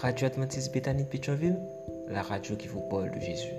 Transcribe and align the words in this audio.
Radio 0.00 0.28
Adventiste 0.28 0.72
Bethany 0.72 1.04
de 1.04 2.12
la 2.12 2.22
radio 2.22 2.56
qui 2.56 2.68
vous 2.68 2.80
parle 2.88 3.10
de 3.10 3.20
Jésus. 3.20 3.52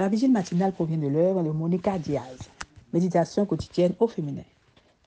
La 0.00 0.08
vigile 0.08 0.32
matinale 0.32 0.72
provient 0.72 0.98
de 0.98 1.06
l'œuvre 1.06 1.44
de 1.44 1.50
Monica 1.50 1.96
Diaz, 1.96 2.50
Méditation 2.92 3.46
quotidienne 3.46 3.94
au 4.00 4.08
féminin. 4.08 4.42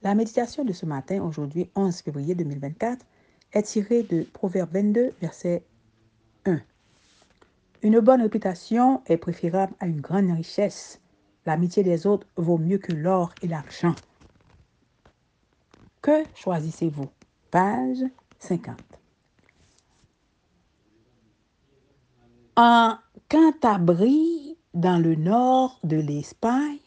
La 0.03 0.15
méditation 0.15 0.63
de 0.63 0.71
ce 0.71 0.85
matin, 0.85 1.21
aujourd'hui 1.21 1.69
11 1.75 1.97
février 1.97 2.33
2024, 2.33 3.05
est 3.51 3.63
tirée 3.63 4.03
de 4.03 4.23
Proverbe 4.23 4.71
22, 4.71 5.11
verset 5.19 5.63
1. 5.63 5.74
Une 7.81 7.99
bonne 7.99 8.21
réputation 8.21 9.01
est 9.05 9.17
préférable 9.17 9.73
à 9.79 9.87
une 9.87 10.01
grande 10.01 10.31
richesse. 10.31 11.01
L'amitié 11.45 11.83
des 11.83 12.07
autres 12.07 12.27
vaut 12.37 12.57
mieux 12.57 12.77
que 12.77 12.93
l'or 12.93 13.33
et 13.41 13.47
l'argent. 13.47 13.95
Que 16.01 16.23
choisissez-vous? 16.33 17.09
Page 17.51 18.03
50. 18.39 18.75
En 22.57 22.95
Cantabrie, 23.29 24.57
dans 24.73 25.01
le 25.01 25.15
nord 25.15 25.79
de 25.83 25.97
l'Espagne, 25.97 26.79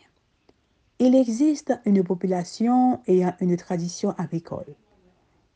il 0.99 1.15
existe 1.15 1.79
une 1.85 2.03
population 2.03 3.01
ayant 3.07 3.35
une 3.41 3.57
tradition 3.57 4.11
agricole. 4.19 4.75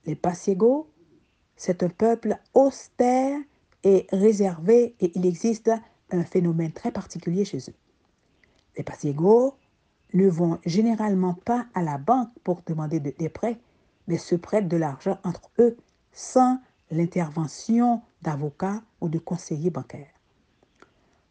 Les 0.04 0.14
Pasiegos, 0.14 0.88
c'est 1.56 1.82
un 1.82 1.88
peuple 1.88 2.36
austère 2.54 3.38
et 3.84 4.06
réservé 4.12 4.94
et 5.00 5.12
il 5.14 5.26
existe 5.26 5.70
un 6.10 6.24
phénomène 6.24 6.72
très 6.72 6.92
particulier 6.92 7.44
chez 7.44 7.58
eux. 7.58 7.74
Les 8.76 8.84
Pasiegos 8.84 9.56
ne 10.14 10.28
vont 10.28 10.58
généralement 10.64 11.34
pas 11.34 11.66
à 11.74 11.82
la 11.82 11.98
banque 11.98 12.30
pour 12.44 12.62
demander 12.66 13.00
des 13.00 13.28
prêts, 13.28 13.58
mais 14.06 14.18
se 14.18 14.34
prêtent 14.34 14.68
de 14.68 14.76
l'argent 14.76 15.18
entre 15.24 15.50
eux 15.58 15.76
sans 16.12 16.60
l'intervention 16.90 18.02
d'avocats 18.20 18.82
ou 19.00 19.08
de 19.08 19.18
conseillers 19.18 19.70
bancaires. 19.70 20.12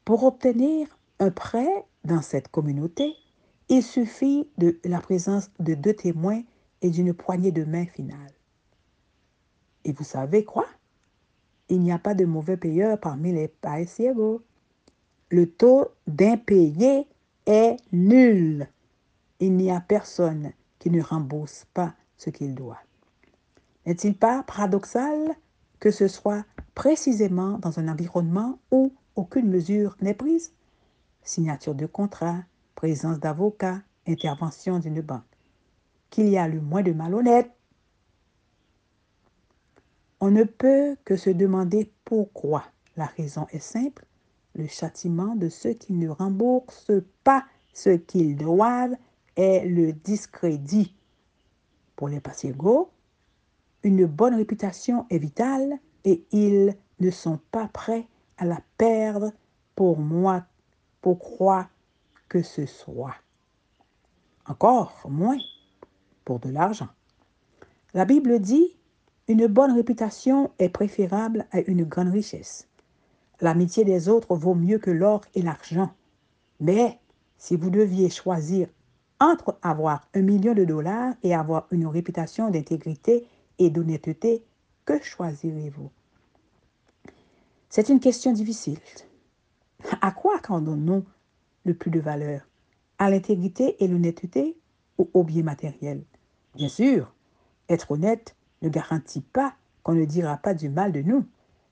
Pour 0.04 0.24
obtenir 0.24 0.88
un 1.20 1.30
prêt 1.30 1.86
dans 2.04 2.22
cette 2.22 2.48
communauté, 2.48 3.16
il 3.70 3.84
suffit 3.84 4.50
de 4.58 4.80
la 4.84 5.00
présence 5.00 5.50
de 5.60 5.76
deux 5.76 5.94
témoins 5.94 6.42
et 6.82 6.90
d'une 6.90 7.14
poignée 7.14 7.52
de 7.52 7.64
main 7.64 7.86
finale. 7.86 8.34
Et 9.86 9.94
vous 9.94 10.04
savez 10.04 10.44
quoi? 10.44 10.66
Il 11.72 11.80
n'y 11.80 11.94
a 11.94 12.00
pas 12.00 12.14
de 12.14 12.26
mauvais 12.26 12.58
payeurs 12.58 13.00
parmi 13.00 13.32
les 13.32 13.48
paisiegos. 13.48 14.44
Le 15.30 15.50
taux 15.50 15.88
d'impayé 16.06 17.08
est 17.46 17.78
nul. 17.94 18.68
Il 19.40 19.56
n'y 19.56 19.72
a 19.72 19.80
personne 19.80 20.52
qui 20.80 20.90
ne 20.90 21.02
rembourse 21.02 21.66
pas 21.74 21.94
ce 22.18 22.30
qu'il 22.30 22.56
doit. 22.56 22.82
N'est-il 23.86 24.18
pas 24.18 24.44
paradoxal 24.44 25.34
que 25.80 25.92
ce 25.92 26.10
soit 26.10 26.44
précisément 26.76 27.58
dans 27.58 27.80
un 27.80 27.88
environnement 27.88 28.60
où 28.70 28.92
aucune 29.16 29.48
mesure 29.48 29.96
n'est 30.02 30.14
prise? 30.14 30.52
Signature 31.24 31.74
de 31.74 31.86
contrat, 31.86 32.40
présence 32.76 33.18
d'avocats, 33.18 33.80
intervention 34.06 34.80
d'une 34.80 35.00
banque. 35.00 35.24
Qu'il 36.10 36.28
y 36.28 36.38
a 36.38 36.50
le 36.50 36.60
moins 36.60 36.84
de 36.84 36.92
malhonnêtes. 36.92 37.52
On 40.24 40.30
ne 40.30 40.44
peut 40.44 40.96
que 41.04 41.18
se 41.18 41.32
demander 41.32 41.92
pourquoi. 42.06 42.64
La 42.96 43.06
raison 43.06 43.48
est 43.50 43.60
simple. 43.60 44.06
Le 44.54 44.68
châtiment 44.68 45.36
de 45.36 45.50
ceux 45.50 45.74
qui 45.74 45.94
ne 45.94 46.10
remboursent 46.10 47.02
pas 47.24 47.44
ce 47.74 47.90
qu'ils 47.90 48.36
doivent 48.36 48.96
est 49.36 49.66
le 49.66 49.94
discrédit. 49.94 50.96
Pour 51.96 52.08
les 52.08 52.20
Pasiegos, 52.20 52.92
une 53.81 54.06
bonne 54.06 54.36
réputation 54.36 55.08
est 55.10 55.18
vitale 55.18 55.80
et 56.06 56.24
ils 56.31 56.76
ne 57.00 57.10
sont 57.10 57.40
pas 57.52 57.68
prêts 57.68 58.08
à 58.38 58.46
la 58.46 58.62
perdre 58.78 59.31
pour 59.76 59.98
moi, 59.98 60.46
pour 61.02 61.18
croire 61.18 61.68
que 62.30 62.44
ce 62.44 62.68
soit. 62.68 63.16
Encore 64.46 65.02
moins 65.10 65.40
pour 66.26 66.40
de 66.40 66.50
l'argent. 66.50 66.90
La 67.96 68.06
Bible 68.06 68.40
dit, 68.40 68.78
une 69.28 69.48
bonne 69.48 69.74
réputation 69.74 70.52
est 70.59 70.70
préférable 70.70 71.46
à 71.52 71.62
une 71.62 71.84
grande 71.84 72.12
richesse. 72.12 72.68
L'amitié 73.40 73.84
des 73.84 74.09
autres 74.09 74.36
vaut 74.36 74.56
mieux 74.56 74.78
que 74.78 74.92
l'or 74.92 75.22
et 75.36 75.42
l'argent. 75.42 75.92
Mais 76.59 77.00
si 77.38 77.56
vous 77.56 77.70
deviez 77.70 78.10
choisir 78.10 78.68
entre 79.20 79.58
avoir 79.62 80.08
un 80.14 80.22
million 80.22 80.54
de 80.54 80.66
dollars 80.66 81.14
et 81.24 81.34
avoir 81.34 81.68
une 81.72 81.88
réputation 81.88 82.50
d'intégrité 82.50 83.28
et 83.60 83.70
d'honnêteté, 83.70 84.44
que 84.86 85.02
choisirez-vous? 85.02 85.90
C'est 87.70 87.90
une 87.90 88.00
question 88.00 88.34
difficile. 88.34 88.80
À 90.02 90.12
quoi 90.12 90.36
accordons-nous 90.38 91.06
le 91.64 91.74
plus 91.74 91.92
de 91.92 92.00
valeur? 92.00 92.42
À 93.00 93.10
l'intégrité 93.10 93.84
et 93.84 93.88
l'honnêteté 93.88 94.58
ou 94.98 95.10
au 95.14 95.24
bien 95.24 95.44
matériel? 95.44 96.04
Bien 96.56 96.70
sûr, 96.70 97.14
être 97.70 97.92
honnête 97.92 98.36
ne 98.62 98.70
garantit 98.70 99.22
pas 99.22 99.54
qu'on 99.84 99.94
ne 99.94 100.06
dira 100.06 100.38
pas 100.38 100.54
du 100.54 100.70
mal 100.70 100.92
de 100.92 101.02
nous, 101.02 101.26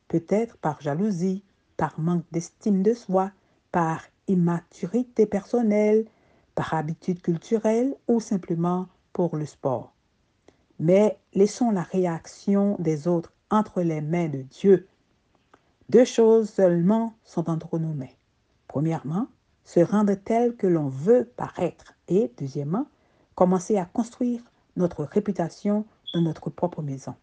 peut-être 0.08 0.58
par 0.58 0.82
jalousie, 0.82 1.44
par 1.78 2.00
manque 2.00 2.26
d'estime 2.32 2.84
de 2.84 2.94
soi, 2.94 3.32
par 3.72 4.02
immaturité 4.28 5.26
personnelle, 5.26 6.06
par 6.56 6.74
habitude 6.74 7.22
culturelle 7.22 7.96
ou 8.08 8.20
simplement 8.20 8.88
pour 9.14 9.38
le 9.38 9.46
sport. 9.46 9.94
Mais 10.80 11.18
laissons 11.34 11.72
la 11.72 11.84
réaction 11.84 12.76
des 12.80 13.08
autres 13.08 13.34
entre 13.50 13.82
les 13.82 14.02
mains 14.02 14.30
de 14.30 14.42
Dieu. 14.42 14.88
Deux 15.90 16.06
choses 16.06 16.50
seulement 16.50 17.14
sont 17.24 17.50
entre 17.50 17.80
nos 17.80 17.94
mains. 17.94 18.08
Premièrement, 18.68 19.28
se 19.64 19.80
rendre 19.80 20.14
tel 20.14 20.56
que 20.56 20.68
l'on 20.68 20.88
veut 20.88 21.32
paraître. 21.36 21.94
Et 22.08 22.32
deuxièmement, 22.38 22.88
commencer 23.36 23.78
à 23.78 23.86
construire 23.86 24.42
notre 24.76 25.04
réputation 25.04 25.86
dans 26.14 26.22
notre 26.22 26.50
propre 26.50 26.82
maison. 26.82 27.16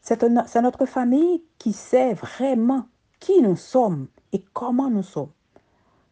C'est 0.00 0.22
notre 0.62 0.86
famille 0.86 1.44
qui 1.58 1.72
sait 1.72 2.14
vraiment 2.14 2.86
qui 3.20 3.40
nous 3.40 3.56
sommes 3.56 4.08
et 4.32 4.44
comment 4.52 4.90
nous 4.90 5.04
sommes. 5.04 5.30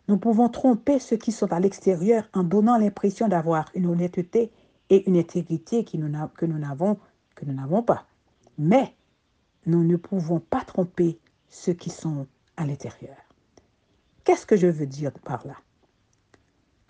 Nous 0.06 0.16
pouvons 0.16 0.48
tromper 0.48 0.98
ceux 0.98 1.16
qui 1.16 1.32
sont 1.32 1.52
à 1.52 1.60
l'extérieur 1.60 2.28
en 2.34 2.44
donnant 2.44 2.78
l'impression 2.78 3.28
d'avoir 3.28 3.66
une 3.74 3.86
honnêteté 3.86 4.52
et 4.90 5.08
une 5.08 5.16
intégrité 5.16 5.84
que 5.84 5.96
nous 5.96 6.08
n'avons 6.08 6.98
que 7.34 7.44
nous 7.44 7.54
n'avons 7.54 7.82
pas. 7.82 8.06
Mais 8.58 8.94
nous 9.66 9.84
ne 9.84 9.96
pouvons 9.96 10.40
pas 10.40 10.62
tromper 10.64 11.18
ceux 11.48 11.72
qui 11.72 11.90
sont 11.90 12.26
à 12.56 12.66
l'intérieur. 12.66 13.16
Qu'est-ce 14.24 14.46
que 14.46 14.56
je 14.56 14.66
veux 14.66 14.86
dire 14.86 15.12
par 15.24 15.46
là? 15.46 15.54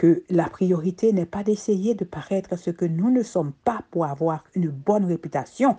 Que 0.00 0.25
la 0.31 0.49
priorité 0.49 1.12
n'est 1.12 1.27
pas 1.27 1.44
d'essayer 1.44 1.94
de 1.94 2.06
paraître 2.06 2.56
ce 2.56 2.71
que 2.71 2.87
nous 2.87 3.11
ne 3.11 3.22
sommes 3.22 3.53
pas 3.53 3.84
pour 3.91 4.06
avoir 4.06 4.44
une 4.55 4.71
bonne 4.71 5.05
réputation. 5.05 5.77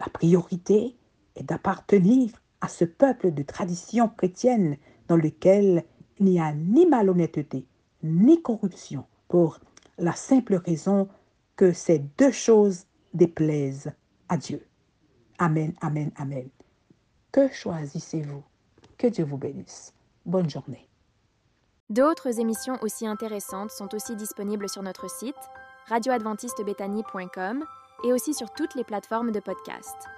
La 0.00 0.06
priorité 0.06 0.96
est 1.36 1.42
d'appartenir 1.42 2.30
à 2.62 2.68
ce 2.68 2.86
peuple 2.86 3.34
de 3.34 3.42
tradition 3.42 4.08
chrétienne 4.08 4.78
dans 5.08 5.16
lequel 5.16 5.84
il 6.18 6.24
n'y 6.24 6.40
a 6.40 6.54
ni 6.54 6.86
malhonnêteté, 6.86 7.66
ni 8.02 8.40
corruption, 8.40 9.04
pour 9.28 9.60
la 9.98 10.14
simple 10.14 10.54
raison 10.54 11.06
que 11.54 11.74
ces 11.74 11.98
deux 12.16 12.32
choses 12.32 12.86
déplaisent 13.12 13.92
à 14.30 14.38
Dieu. 14.38 14.66
Amen, 15.36 15.74
amen, 15.82 16.12
amen. 16.16 16.48
Que 17.30 17.48
choisissez-vous? 17.48 18.42
Que 18.96 19.08
Dieu 19.08 19.26
vous 19.26 19.36
bénisse. 19.36 19.92
Bonne 20.24 20.48
journée. 20.48 20.88
D'autres 21.90 22.40
émissions 22.40 22.78
aussi 22.80 23.06
intéressantes 23.06 23.70
sont 23.70 23.94
aussi 23.94 24.16
disponibles 24.16 24.68
sur 24.68 24.82
notre 24.82 25.10
site 25.10 25.34
radioadventistebethany.com 25.88 27.64
et 28.04 28.12
aussi 28.12 28.32
sur 28.32 28.50
toutes 28.54 28.74
les 28.74 28.84
plateformes 28.84 29.32
de 29.32 29.40
podcast. 29.40 30.08